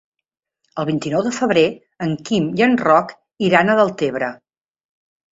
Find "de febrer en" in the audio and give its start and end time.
1.25-2.15